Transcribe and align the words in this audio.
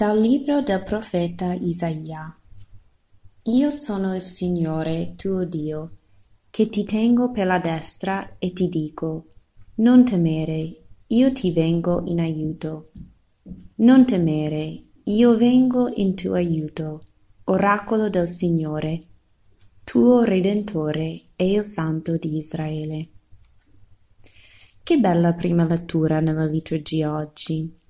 Dal 0.00 0.18
libro 0.18 0.62
del 0.62 0.82
profeta 0.82 1.52
Isaia 1.52 2.34
Io 3.42 3.70
sono 3.70 4.14
il 4.14 4.22
Signore 4.22 5.12
tuo 5.14 5.44
Dio, 5.44 5.96
che 6.48 6.70
ti 6.70 6.84
tengo 6.84 7.30
per 7.30 7.44
la 7.44 7.58
destra 7.58 8.36
e 8.38 8.54
ti 8.54 8.70
dico, 8.70 9.26
non 9.74 10.06
temere, 10.06 10.84
io 11.08 11.32
ti 11.34 11.52
vengo 11.52 12.02
in 12.06 12.18
aiuto. 12.18 12.92
Non 13.74 14.06
temere, 14.06 14.84
io 15.04 15.36
vengo 15.36 15.92
in 15.94 16.14
tuo 16.14 16.32
aiuto, 16.32 17.02
oracolo 17.44 18.08
del 18.08 18.26
Signore, 18.26 19.00
tuo 19.84 20.22
Redentore 20.22 21.24
e 21.36 21.52
il 21.52 21.64
Santo 21.64 22.16
di 22.16 22.38
Israele. 22.38 23.08
Che 24.82 24.96
bella 24.96 25.34
prima 25.34 25.64
lettura 25.66 26.20
nella 26.20 26.46
liturgia 26.46 27.14
oggi. 27.14 27.88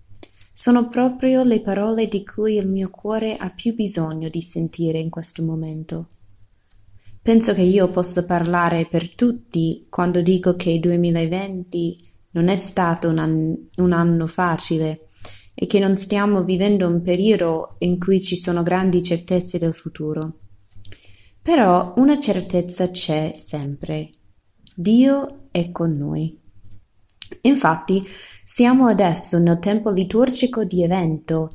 Sono 0.61 0.91
proprio 0.91 1.43
le 1.43 1.63
parole 1.63 2.07
di 2.07 2.23
cui 2.23 2.57
il 2.57 2.69
mio 2.69 2.91
cuore 2.91 3.39
ha 3.39 3.49
più 3.49 3.75
bisogno 3.75 4.29
di 4.29 4.43
sentire 4.43 4.99
in 4.99 5.09
questo 5.09 5.43
momento. 5.43 6.07
Penso 7.23 7.55
che 7.55 7.63
io 7.63 7.89
possa 7.89 8.27
parlare 8.27 8.85
per 8.85 9.15
tutti 9.15 9.87
quando 9.89 10.21
dico 10.21 10.57
che 10.57 10.69
il 10.69 10.81
2020 10.81 11.97
non 12.33 12.49
è 12.49 12.57
stato 12.57 13.09
un, 13.09 13.17
an- 13.17 13.69
un 13.77 13.93
anno 13.93 14.27
facile 14.27 15.07
e 15.55 15.65
che 15.65 15.79
non 15.79 15.97
stiamo 15.97 16.45
vivendo 16.45 16.87
un 16.87 17.01
periodo 17.01 17.77
in 17.79 17.99
cui 17.99 18.21
ci 18.21 18.37
sono 18.37 18.63
grandi 18.63 19.03
certezze 19.03 19.57
del 19.57 19.73
futuro. 19.73 20.41
Però 21.41 21.95
una 21.97 22.21
certezza 22.21 22.91
c'è 22.91 23.31
sempre. 23.33 24.11
Dio 24.75 25.49
è 25.53 25.71
con 25.71 25.93
noi. 25.93 26.40
Infatti, 27.43 28.07
siamo 28.45 28.87
adesso 28.87 29.39
nel 29.39 29.59
tempo 29.59 29.91
liturgico 29.91 30.65
di 30.65 30.83
evento, 30.83 31.51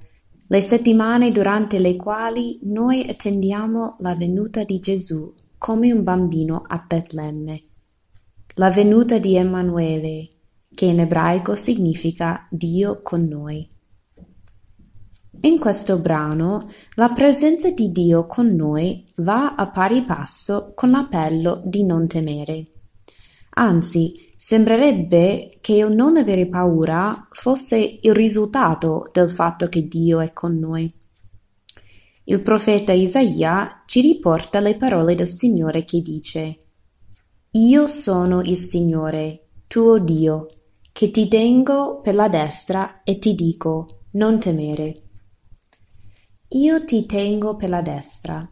le 0.48 0.62
settimane 0.62 1.32
durante 1.32 1.80
le 1.80 1.96
quali 1.96 2.60
noi 2.64 3.08
attendiamo 3.10 3.98
la 4.00 4.16
venuta 4.16 4.64
di 4.64 4.80
Gesù 4.80 5.34
come 5.58 5.92
un 5.92 6.04
bambino 6.04 6.64
a 6.68 6.84
Betlemme. 6.86 7.64
La 8.56 8.70
venuta 8.70 9.18
di 9.18 9.36
Emanuele, 9.36 10.28
che 10.74 10.86
in 10.86 11.00
ebraico 11.00 11.56
significa 11.56 12.48
Dio 12.50 13.02
con 13.02 13.26
noi. 13.26 13.68
In 15.42 15.60
questo 15.60 16.00
brano 16.00 16.60
la 16.96 17.10
presenza 17.10 17.70
di 17.72 17.92
Dio 17.92 18.26
con 18.26 18.48
noi 18.56 19.04
va 19.18 19.56
a 19.56 19.70
pari 19.70 20.04
passo 20.04 20.74
con 20.76 20.92
l'appello 20.92 21.62
di 21.66 21.84
non 21.84 22.08
temere. 22.08 22.66
Anzi, 23.56 24.34
Sembrerebbe 24.46 25.58
che 25.60 25.74
il 25.74 25.92
non 25.92 26.18
avere 26.18 26.46
paura 26.46 27.28
fosse 27.32 27.98
il 28.00 28.14
risultato 28.14 29.10
del 29.12 29.28
fatto 29.32 29.68
che 29.70 29.88
Dio 29.88 30.20
è 30.20 30.34
con 30.34 30.60
noi. 30.60 30.88
Il 32.26 32.42
profeta 32.44 32.92
Isaia 32.92 33.82
ci 33.88 34.02
riporta 34.02 34.60
le 34.60 34.76
parole 34.78 35.16
del 35.16 35.28
Signore 35.28 35.84
che 35.84 36.00
dice 36.00 36.58
Io 37.54 37.88
sono 37.88 38.42
il 38.44 38.56
Signore, 38.56 39.48
tuo 39.66 39.98
Dio, 39.98 40.46
che 40.92 41.10
ti 41.10 41.28
tengo 41.28 42.00
per 42.02 42.14
la 42.14 42.30
destra 42.30 43.02
e 43.02 43.18
ti 43.18 43.34
dico 43.34 44.02
non 44.12 44.40
temere. 44.40 44.96
Io 46.50 46.86
ti 46.86 47.08
tengo 47.08 47.56
per 47.56 47.70
la 47.70 47.82
destra. 47.82 48.48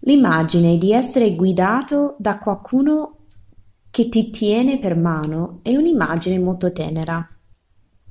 L'immagine 0.00 0.76
di 0.76 0.92
essere 0.92 1.34
guidato 1.34 2.16
da 2.18 2.38
qualcuno 2.38 3.19
che 4.00 4.08
ti 4.08 4.30
tiene 4.30 4.78
per 4.78 4.96
mano 4.96 5.60
è 5.62 5.76
un'immagine 5.76 6.38
molto 6.38 6.72
tenera. 6.72 7.28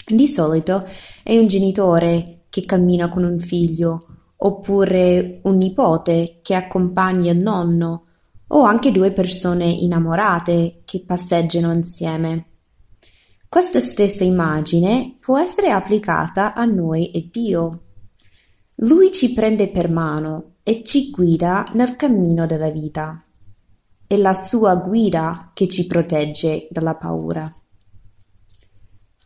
Di 0.06 0.28
solito 0.28 0.86
è 1.24 1.36
un 1.36 1.48
genitore 1.48 2.44
che 2.50 2.62
cammina 2.62 3.10
con 3.10 3.24
un 3.24 3.40
figlio, 3.40 3.98
oppure 4.38 5.40
un 5.44 5.58
nipote 5.58 6.42
che 6.44 6.54
accompagna 6.54 7.32
il 7.32 7.40
nonno, 7.40 8.06
o 8.50 8.62
anche 8.62 8.92
due 8.92 9.12
persone 9.12 9.66
innamorate 9.66 10.82
che 10.86 11.04
passeggiano 11.06 11.74
insieme. 11.74 12.46
Questa 13.48 13.80
stessa 13.80 14.24
immagine 14.24 15.18
può 15.20 15.40
essere 15.40 15.72
applicata 15.72 16.54
a 16.54 16.66
noi 16.66 17.10
e 17.10 17.30
Dio. 17.32 17.84
Lui 18.76 19.12
ci 19.12 19.34
prende 19.34 19.70
per 19.70 19.90
mano 19.90 20.58
e 20.62 20.84
ci 20.84 21.10
guida 21.10 21.66
nel 21.74 21.96
cammino 21.96 22.46
della 22.46 22.70
vita. 22.70 23.16
È 24.12 24.18
la 24.18 24.34
sua 24.34 24.76
guida 24.78 25.52
che 25.54 25.68
ci 25.68 25.86
protegge 25.86 26.68
dalla 26.72 26.96
paura. 26.96 27.46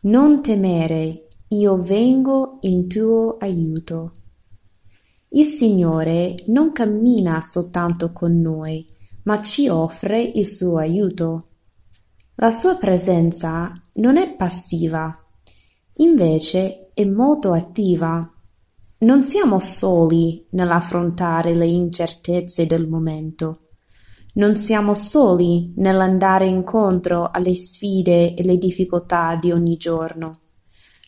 Non 0.02 0.42
temere, 0.42 1.28
io 1.48 1.78
vengo 1.78 2.58
in 2.60 2.86
tuo 2.86 3.38
aiuto. 3.38 4.12
Il 5.30 5.46
Signore 5.46 6.34
non 6.48 6.72
cammina 6.72 7.40
soltanto 7.40 8.12
con 8.12 8.38
noi, 8.38 8.86
ma 9.22 9.40
ci 9.40 9.70
offre 9.70 10.20
il 10.20 10.44
suo 10.44 10.76
aiuto. 10.76 11.44
La 12.34 12.50
sua 12.50 12.76
presenza 12.76 13.72
non 13.94 14.18
è 14.18 14.36
passiva, 14.36 15.10
invece 15.94 16.90
è 16.92 17.06
molto 17.06 17.54
attiva. 17.54 18.30
Non 18.98 19.22
siamo 19.22 19.58
soli 19.60 20.44
nell'affrontare 20.50 21.54
le 21.54 21.68
incertezze 21.68 22.66
del 22.66 22.86
momento. 22.86 23.60
Non 24.36 24.56
siamo 24.56 24.94
soli 24.94 25.72
nell'andare 25.76 26.46
incontro 26.46 27.30
alle 27.30 27.54
sfide 27.54 28.34
e 28.34 28.42
le 28.42 28.58
difficoltà 28.58 29.38
di 29.40 29.52
ogni 29.52 29.76
giorno. 29.76 30.32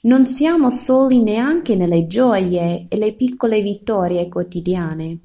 Non 0.03 0.27
siamo 0.27 0.71
soli 0.71 1.21
neanche 1.21 1.75
nelle 1.75 2.07
gioie 2.07 2.87
e 2.89 2.97
le 2.97 3.15
piccole 3.15 3.61
vittorie 3.63 4.29
quotidiane. 4.29 5.19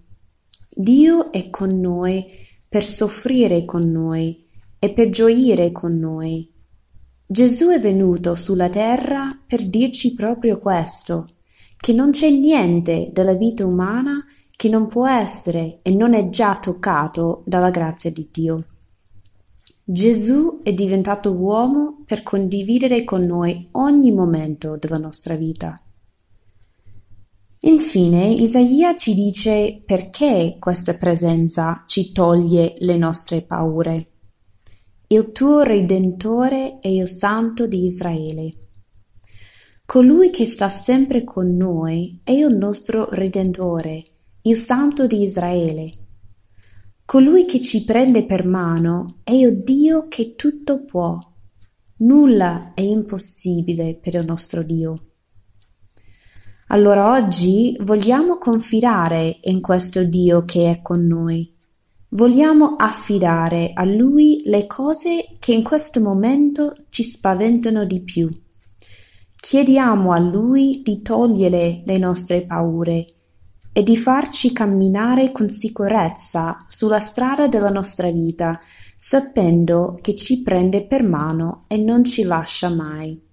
Dio 0.73 1.31
è 1.31 1.51
con 1.51 1.79
noi 1.79 2.25
per 2.67 2.85
soffrire 2.85 3.65
con 3.65 3.91
noi 3.91 4.47
e 4.79 4.89
per 4.93 5.09
gioire 5.09 5.71
con 5.71 5.95
noi. 5.95 6.51
Gesù 7.23 7.67
è 7.67 7.79
venuto 7.79 8.33
sulla 8.33 8.69
terra 8.69 9.39
per 9.45 9.63
dirci 9.67 10.15
proprio 10.15 10.57
questo, 10.57 11.27
che 11.77 11.93
non 11.93 12.09
c'è 12.09 12.31
niente 12.31 13.11
della 13.13 13.33
vita 13.33 13.63
umana 13.63 14.25
che 14.61 14.69
non 14.69 14.85
può 14.85 15.07
essere 15.07 15.79
e 15.81 15.89
non 15.89 16.13
è 16.13 16.29
già 16.29 16.59
toccato 16.59 17.41
dalla 17.47 17.71
grazia 17.71 18.11
di 18.11 18.29
Dio. 18.31 18.63
Gesù 19.83 20.59
è 20.61 20.71
diventato 20.71 21.31
uomo 21.31 22.03
per 22.05 22.21
condividere 22.21 23.03
con 23.03 23.21
noi 23.21 23.69
ogni 23.71 24.11
momento 24.11 24.77
della 24.77 24.99
nostra 24.99 25.33
vita. 25.33 25.73
Infine, 27.61 28.27
Isaia 28.27 28.95
ci 28.95 29.15
dice 29.15 29.81
perché 29.83 30.57
questa 30.59 30.93
presenza 30.93 31.83
ci 31.87 32.11
toglie 32.11 32.75
le 32.77 32.97
nostre 32.97 33.41
paure. 33.41 34.09
Il 35.07 35.31
tuo 35.31 35.61
Redentore 35.61 36.77
è 36.81 36.87
il 36.87 37.07
Santo 37.07 37.65
di 37.65 37.85
Israele. 37.85 38.51
Colui 39.87 40.29
che 40.29 40.45
sta 40.45 40.69
sempre 40.69 41.23
con 41.23 41.57
noi 41.57 42.21
è 42.23 42.29
il 42.29 42.55
nostro 42.55 43.09
Redentore 43.09 44.03
il 44.43 44.57
Santo 44.57 45.05
di 45.05 45.21
Israele. 45.21 45.91
Colui 47.05 47.45
che 47.45 47.61
ci 47.61 47.85
prende 47.85 48.25
per 48.25 48.47
mano 48.47 49.19
è 49.23 49.33
il 49.33 49.61
Dio 49.61 50.07
che 50.07 50.33
tutto 50.35 50.83
può. 50.83 51.19
Nulla 51.97 52.71
è 52.73 52.81
impossibile 52.81 53.93
per 53.93 54.15
il 54.15 54.25
nostro 54.25 54.63
Dio. 54.63 54.95
Allora 56.69 57.11
oggi 57.11 57.77
vogliamo 57.81 58.39
confidare 58.39 59.37
in 59.43 59.61
questo 59.61 60.03
Dio 60.03 60.43
che 60.43 60.71
è 60.71 60.81
con 60.81 61.05
noi. 61.05 61.53
Vogliamo 62.09 62.77
affidare 62.77 63.71
a 63.75 63.85
Lui 63.85 64.41
le 64.45 64.65
cose 64.65 65.33
che 65.37 65.53
in 65.53 65.61
questo 65.61 66.01
momento 66.01 66.85
ci 66.89 67.03
spaventano 67.03 67.85
di 67.85 68.01
più. 68.01 68.27
Chiediamo 69.35 70.11
a 70.11 70.19
Lui 70.19 70.81
di 70.83 71.03
togliere 71.03 71.83
le 71.85 71.97
nostre 71.99 72.43
paure 72.43 73.05
e 73.73 73.83
di 73.83 73.95
farci 73.95 74.51
camminare 74.51 75.31
con 75.31 75.49
sicurezza 75.49 76.65
sulla 76.67 76.99
strada 76.99 77.47
della 77.47 77.69
nostra 77.69 78.11
vita, 78.11 78.59
sapendo 78.97 79.97
che 80.01 80.13
ci 80.13 80.41
prende 80.41 80.85
per 80.85 81.03
mano 81.03 81.65
e 81.67 81.77
non 81.77 82.03
ci 82.03 82.23
lascia 82.23 82.69
mai. 82.69 83.29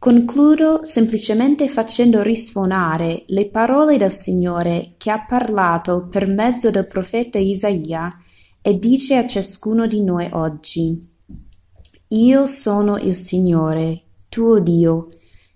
Concludo 0.00 0.84
semplicemente 0.84 1.66
facendo 1.66 2.22
risuonare 2.22 3.22
le 3.26 3.48
parole 3.48 3.96
del 3.96 4.12
Signore 4.12 4.94
che 4.96 5.10
ha 5.10 5.24
parlato 5.26 6.06
per 6.08 6.28
mezzo 6.28 6.70
del 6.70 6.86
profeta 6.86 7.38
Isaia 7.38 8.08
e 8.60 8.78
dice 8.78 9.16
a 9.16 9.26
ciascuno 9.26 9.86
di 9.86 10.02
noi 10.02 10.28
oggi 10.32 11.04
Io 12.08 12.46
sono 12.46 12.96
il 12.96 13.14
Signore, 13.14 14.02
tuo 14.28 14.60
Dio, 14.60 15.08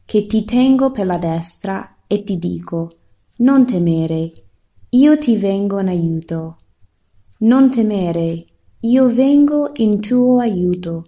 che 0.04 0.26
ti 0.26 0.44
tengo 0.44 0.90
per 0.90 1.06
la 1.06 1.18
destra 1.18 1.98
e 2.08 2.24
ti 2.24 2.36
dico 2.38 2.88
non 3.42 3.66
temere, 3.66 4.32
io 4.90 5.18
ti 5.18 5.36
vengo 5.36 5.80
in 5.80 5.88
aiuto. 5.88 6.58
Non 7.38 7.70
temere, 7.70 8.44
io 8.80 9.08
vengo 9.08 9.72
in 9.74 10.00
tuo 10.00 10.38
aiuto, 10.38 11.06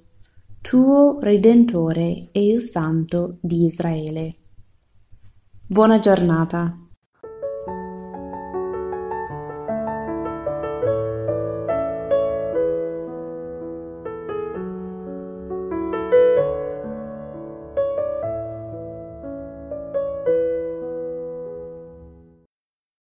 tuo 0.61 1.21
Redentore 1.21 2.31
e 2.33 2.45
il 2.45 2.61
Santo 2.61 3.39
di 3.41 3.65
Israele. 3.65 4.35
Buona 5.65 6.01
giornata. 6.01 6.84